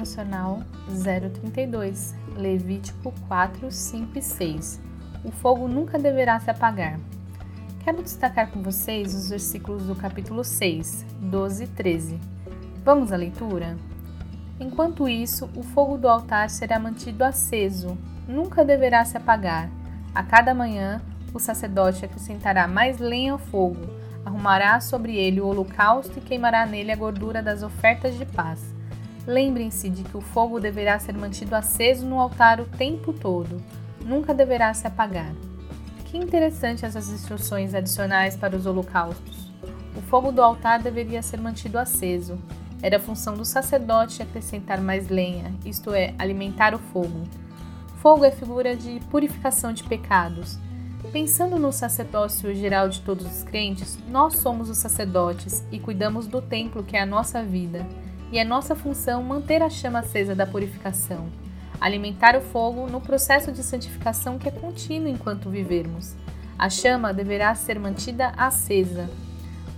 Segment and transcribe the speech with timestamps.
[0.00, 0.60] Devocional
[1.04, 4.80] 032, Levítico 4, 5 e 6.
[5.22, 6.98] O fogo nunca deverá se apagar.
[7.84, 12.18] Quero destacar com vocês os versículos do capítulo 6, 12 e 13.
[12.82, 13.76] Vamos à leitura?
[14.58, 19.70] Enquanto isso, o fogo do altar será mantido aceso, nunca deverá se apagar.
[20.14, 21.02] A cada manhã,
[21.34, 23.86] o sacerdote acrescentará mais lenha ao fogo,
[24.24, 28.79] arrumará sobre ele o holocausto e queimará nele a gordura das ofertas de paz.
[29.26, 33.62] Lembrem-se de que o fogo deverá ser mantido aceso no altar o tempo todo,
[34.04, 35.32] nunca deverá se apagar.
[36.06, 39.50] Que interessante essas instruções adicionais para os holocaustos.
[39.96, 42.38] O fogo do altar deveria ser mantido aceso,
[42.82, 47.28] era função do sacerdote acrescentar mais lenha, isto é, alimentar o fogo.
[47.96, 50.58] Fogo é figura de purificação de pecados.
[51.12, 56.40] Pensando no sacerdócio geral de todos os crentes, nós somos os sacerdotes e cuidamos do
[56.40, 57.86] templo que é a nossa vida,
[58.30, 61.28] e é nossa função manter a chama acesa da purificação,
[61.80, 66.14] alimentar o fogo no processo de santificação que é contínuo enquanto vivermos.
[66.58, 69.08] A chama deverá ser mantida acesa,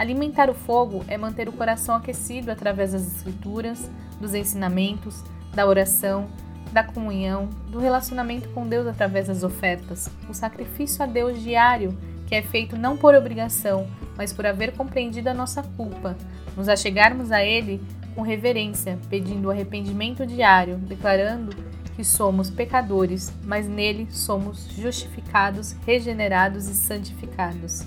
[0.00, 5.22] Alimentar o fogo é manter o coração aquecido através das escrituras, dos ensinamentos,
[5.54, 6.26] da oração,
[6.72, 11.94] da comunhão, do relacionamento com Deus através das ofertas, o sacrifício a Deus diário,
[12.26, 16.16] que é feito não por obrigação, mas por haver compreendido a nossa culpa,
[16.56, 17.78] nos achegarmos a Ele
[18.14, 21.54] com reverência, pedindo arrependimento diário, declarando
[21.96, 27.82] que somos pecadores, mas nele somos justificados, regenerados e santificados.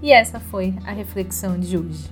[0.00, 2.10] E essa foi a reflexão de hoje.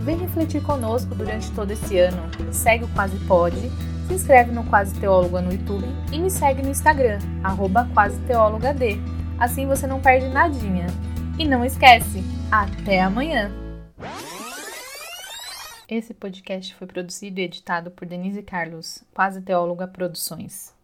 [0.00, 2.22] Vem refletir conosco durante todo esse ano.
[2.50, 3.70] Segue o Quase Pode,
[4.06, 8.98] se inscreve no Quase Teóloga no YouTube e me segue no Instagram, arroba Quase D.
[9.38, 10.86] Assim você não perde nadinha.
[11.38, 12.18] E não esquece,
[12.50, 13.48] até amanhã!
[15.88, 20.74] Esse podcast foi produzido e editado por Denise Carlos, Quase Teóloga Produções.